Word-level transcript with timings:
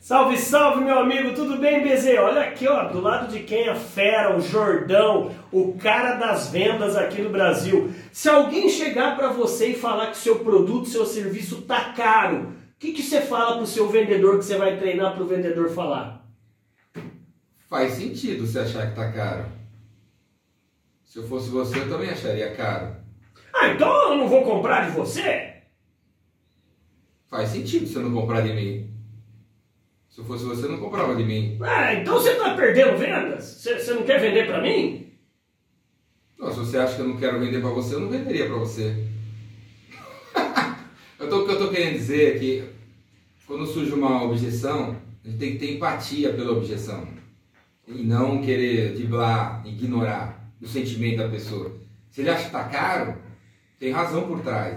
Salve, 0.00 0.38
salve, 0.38 0.82
meu 0.82 0.98
amigo, 0.98 1.34
tudo 1.34 1.58
bem, 1.58 1.82
BZ? 1.82 2.16
Olha 2.18 2.40
aqui, 2.40 2.66
ó, 2.66 2.88
do 2.88 3.02
lado 3.02 3.30
de 3.30 3.40
quem 3.40 3.64
é 3.64 3.70
a 3.70 3.74
fera, 3.74 4.34
o 4.34 4.40
Jordão, 4.40 5.30
o 5.52 5.74
cara 5.76 6.14
das 6.14 6.48
vendas 6.48 6.96
aqui 6.96 7.20
no 7.20 7.28
Brasil. 7.28 7.92
Se 8.10 8.26
alguém 8.26 8.70
chegar 8.70 9.14
para 9.14 9.28
você 9.28 9.72
e 9.72 9.74
falar 9.74 10.10
que 10.10 10.16
seu 10.16 10.38
produto, 10.38 10.88
seu 10.88 11.04
serviço 11.04 11.60
tá 11.62 11.92
caro, 11.92 12.44
o 12.44 12.54
que, 12.78 12.92
que 12.92 13.02
você 13.02 13.20
fala 13.20 13.58
pro 13.58 13.66
seu 13.66 13.90
vendedor 13.90 14.38
que 14.38 14.46
você 14.46 14.56
vai 14.56 14.78
treinar 14.78 15.14
pro 15.14 15.26
vendedor 15.26 15.68
falar? 15.68 16.26
Faz 17.68 17.92
sentido 17.92 18.46
você 18.46 18.60
achar 18.60 18.88
que 18.88 18.96
tá 18.96 19.12
caro. 19.12 19.44
Se 21.04 21.18
eu 21.18 21.28
fosse 21.28 21.50
você, 21.50 21.78
eu 21.78 21.90
também 21.90 22.08
acharia 22.08 22.54
caro. 22.54 22.96
Ah, 23.54 23.68
então 23.68 24.12
eu 24.12 24.16
não 24.16 24.28
vou 24.28 24.44
comprar 24.44 24.88
de 24.88 24.96
você? 24.96 25.56
Faz 27.28 27.50
sentido 27.50 27.86
você 27.86 27.98
não 27.98 28.14
comprar 28.14 28.40
de 28.40 28.54
mim. 28.54 28.99
Se 30.10 30.18
eu 30.18 30.24
fosse 30.24 30.44
você, 30.44 30.66
não 30.66 30.78
comprava 30.78 31.14
de 31.14 31.22
mim. 31.22 31.56
Ah, 31.62 31.94
então 31.94 32.14
você 32.14 32.34
tá 32.34 32.54
perdendo 32.54 32.98
vendas? 32.98 33.44
Você, 33.44 33.78
você 33.78 33.94
não 33.94 34.02
quer 34.02 34.20
vender 34.20 34.46
para 34.46 34.60
mim? 34.60 35.12
Não, 36.36 36.52
se 36.52 36.58
você 36.58 36.78
acha 36.78 36.96
que 36.96 37.02
eu 37.02 37.08
não 37.08 37.16
quero 37.16 37.38
vender 37.38 37.60
para 37.60 37.70
você, 37.70 37.94
eu 37.94 38.00
não 38.00 38.08
venderia 38.08 38.46
para 38.46 38.56
você. 38.56 39.06
eu 41.18 41.28
tô, 41.28 41.42
o 41.42 41.46
que 41.46 41.52
eu 41.52 41.58
tô 41.58 41.68
querendo 41.68 41.92
dizer 41.92 42.36
é 42.36 42.38
que 42.40 42.64
quando 43.46 43.66
surge 43.66 43.92
uma 43.92 44.24
objeção, 44.24 44.96
a 45.24 45.28
gente 45.28 45.38
tem 45.38 45.52
que 45.52 45.58
ter 45.58 45.76
empatia 45.76 46.32
pela 46.32 46.52
objeção. 46.52 47.06
E 47.86 48.02
não 48.02 48.42
querer 48.42 48.94
driblar, 48.94 49.62
ignorar 49.64 50.52
o 50.60 50.66
sentimento 50.66 51.18
da 51.18 51.28
pessoa. 51.28 51.78
Se 52.10 52.20
ele 52.20 52.30
acha 52.30 52.42
que 52.42 52.46
está 52.46 52.64
caro, 52.64 53.16
tem 53.78 53.92
razão 53.92 54.26
por 54.26 54.40
trás. 54.40 54.76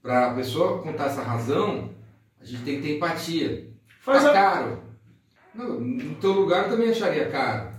Para 0.00 0.30
a 0.30 0.34
pessoa 0.34 0.80
contar 0.80 1.06
essa 1.06 1.22
razão, 1.22 1.90
a 2.40 2.44
gente 2.44 2.62
tem 2.62 2.76
que 2.76 2.82
ter 2.82 2.96
empatia. 2.96 3.73
Faz 4.04 4.22
tá 4.22 4.30
a... 4.30 4.32
caro. 4.32 4.82
No, 5.54 5.80
no 5.80 6.14
teu 6.16 6.32
lugar 6.32 6.64
eu 6.64 6.70
também 6.70 6.90
acharia 6.90 7.30
caro. 7.30 7.72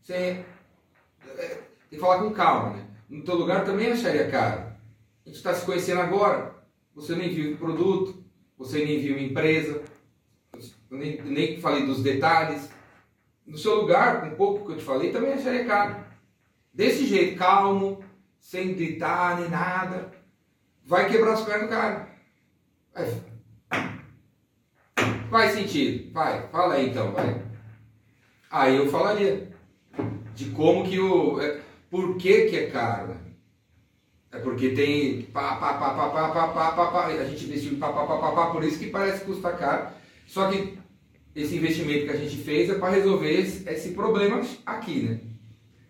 Você 0.00 0.14
é, 0.14 0.44
tem 1.26 1.58
que 1.90 1.98
falar 1.98 2.18
com 2.18 2.30
calma, 2.30 2.76
né? 2.76 2.86
No 3.10 3.22
teu 3.22 3.34
lugar 3.34 3.60
eu 3.60 3.66
também 3.66 3.92
acharia 3.92 4.30
caro. 4.30 4.62
A 4.62 5.28
gente 5.28 5.36
está 5.36 5.52
se 5.52 5.66
conhecendo 5.66 6.00
agora. 6.00 6.54
Você 6.94 7.14
nem 7.14 7.28
viu 7.28 7.54
o 7.54 7.58
produto, 7.58 8.24
você 8.56 8.82
nem 8.82 9.00
viu 9.00 9.16
uma 9.16 9.26
empresa, 9.26 9.82
eu 10.90 10.96
nem, 10.96 11.20
nem 11.22 11.60
falei 11.60 11.84
dos 11.84 12.02
detalhes. 12.02 12.70
No 13.46 13.58
seu 13.58 13.82
lugar, 13.82 14.22
com 14.22 14.28
um 14.28 14.36
pouco 14.36 14.64
que 14.64 14.72
eu 14.72 14.78
te 14.78 14.84
falei, 14.84 15.12
também 15.12 15.34
acharia 15.34 15.66
caro. 15.66 16.04
Desse 16.72 17.04
jeito, 17.06 17.38
calmo, 17.38 18.02
sem 18.40 18.74
gritar 18.74 19.38
nem 19.38 19.50
nada, 19.50 20.10
vai 20.84 21.10
quebrar 21.10 21.34
os 21.34 21.42
pés 21.42 21.62
do 21.62 21.68
cara. 21.68 22.08
Faz 25.30 25.52
sentido. 25.52 26.12
Vai, 26.12 26.48
fala 26.48 26.74
aí 26.74 26.90
então, 26.90 27.12
vai. 27.12 27.42
Aí 28.50 28.76
eu 28.76 28.88
falaria 28.88 29.48
de 30.34 30.46
como 30.46 30.84
que 30.84 30.98
o. 30.98 31.40
É, 31.40 31.60
por 31.90 32.16
que, 32.16 32.46
que 32.46 32.56
é 32.56 32.70
caro? 32.70 33.08
Né? 33.08 33.16
É 34.32 34.38
porque 34.38 34.70
tem 34.70 35.22
pá, 35.22 35.56
pá, 35.56 35.74
pá, 35.74 35.94
pá, 35.94 36.08
pá, 36.10 36.28
pá, 36.28 36.48
pá, 36.48 36.72
pá, 36.72 36.86
pá, 36.90 37.06
a 37.06 37.24
gente 37.24 37.44
investiu 37.44 37.72
em 37.72 37.76
pá, 37.76 37.92
pá, 37.92 38.06
pá, 38.06 38.18
pá, 38.18 38.32
pá, 38.32 38.46
por 38.50 38.62
isso 38.62 38.78
que 38.78 38.88
parece 38.88 39.20
que 39.20 39.26
custa 39.26 39.52
caro. 39.52 39.88
Só 40.26 40.50
que 40.50 40.78
esse 41.34 41.56
investimento 41.56 42.06
que 42.06 42.12
a 42.12 42.16
gente 42.16 42.36
fez 42.36 42.68
é 42.68 42.74
para 42.74 42.90
resolver 42.90 43.30
esse, 43.30 43.68
esse 43.68 43.90
problema 43.90 44.40
aqui, 44.64 45.02
né? 45.02 45.20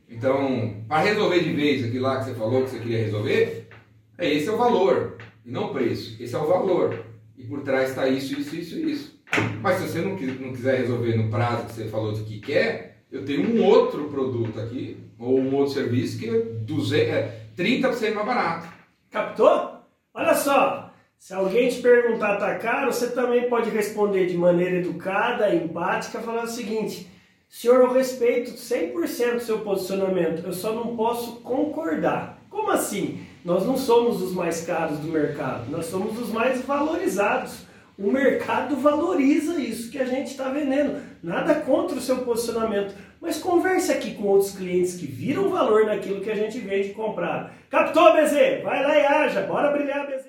Então, 0.09 0.85
para 0.87 1.03
resolver 1.03 1.41
de 1.41 1.53
vez 1.53 1.85
aquilo 1.85 2.05
lá 2.05 2.19
que 2.19 2.27
você 2.27 2.35
falou 2.35 2.63
que 2.63 2.71
você 2.71 2.79
queria 2.79 3.05
resolver, 3.05 3.69
é 4.17 4.33
esse 4.33 4.49
é 4.49 4.53
o 4.53 4.57
valor, 4.57 5.19
e 5.45 5.51
não 5.51 5.65
o 5.65 5.73
preço. 5.73 6.21
Esse 6.23 6.35
é 6.35 6.39
o 6.39 6.47
valor. 6.47 7.05
E 7.37 7.45
por 7.45 7.63
trás 7.63 7.91
está 7.91 8.09
isso, 8.09 8.39
isso, 8.39 8.57
isso, 8.57 8.79
isso. 8.79 9.21
Mas 9.61 9.77
se 9.77 9.89
você 9.89 10.01
não, 10.01 10.13
não 10.13 10.53
quiser 10.53 10.79
resolver 10.79 11.17
no 11.17 11.31
prazo 11.31 11.67
que 11.67 11.73
você 11.73 11.85
falou 11.87 12.13
de 12.13 12.23
que 12.23 12.41
quer, 12.41 13.03
eu 13.11 13.25
tenho 13.25 13.49
um 13.49 13.65
outro 13.65 14.09
produto 14.09 14.59
aqui, 14.61 14.97
ou 15.19 15.39
um 15.39 15.55
outro 15.55 15.75
serviço 15.75 16.19
que 16.19 16.29
é, 16.29 16.41
200, 16.41 17.09
é 17.09 17.47
30% 17.57 18.15
mais 18.15 18.27
barato. 18.27 18.69
Captou? 19.11 19.81
Olha 20.15 20.35
só, 20.35 20.93
se 21.19 21.35
alguém 21.35 21.69
te 21.69 21.81
perguntar 21.81 22.37
tá 22.37 22.57
caro, 22.57 22.93
você 22.93 23.11
também 23.11 23.49
pode 23.49 23.71
responder 23.71 24.27
de 24.27 24.37
maneira 24.37 24.77
educada, 24.77 25.55
empática, 25.55 26.21
falando 26.21 26.45
o 26.45 26.51
seguinte: 26.51 27.11
Senhor, 27.49 27.81
eu 27.81 27.93
respeito 27.93 28.53
100% 28.53 29.37
o 29.37 29.41
seu 29.41 29.59
posicionamento, 29.61 30.45
eu 30.45 30.53
só 30.53 30.73
não 30.73 30.97
posso 30.97 31.41
concordar. 31.41 32.43
Como 32.57 32.71
assim? 32.71 33.21
Nós 33.45 33.67
não 33.67 33.77
somos 33.77 34.23
os 34.23 34.33
mais 34.33 34.65
caros 34.65 34.99
do 34.99 35.09
mercado, 35.09 35.71
nós 35.71 35.85
somos 35.85 36.19
os 36.19 36.31
mais 36.31 36.63
valorizados. 36.63 37.67
O 37.99 38.11
mercado 38.11 38.77
valoriza 38.77 39.61
isso 39.61 39.91
que 39.91 39.99
a 39.99 40.07
gente 40.07 40.31
está 40.31 40.49
vendendo. 40.49 40.99
Nada 41.23 41.55
contra 41.57 41.99
o 41.99 42.01
seu 42.01 42.17
posicionamento. 42.19 42.95
Mas 43.21 43.39
converse 43.39 43.93
aqui 43.93 44.15
com 44.15 44.25
outros 44.25 44.57
clientes 44.57 44.97
que 44.97 45.07
viram 45.07 45.51
valor 45.51 45.85
naquilo 45.85 46.23
que 46.23 46.31
a 46.31 46.35
gente 46.35 46.59
vende 46.59 46.89
e 46.89 46.95
compraram. 46.95 47.51
Captou, 47.69 48.15
BZ? 48.15 48.63
Vai 48.65 48.83
lá 48.83 48.99
e 48.99 49.05
haja. 49.05 49.43
Bora 49.43 49.71
brilhar, 49.71 50.07
BZ. 50.07 50.27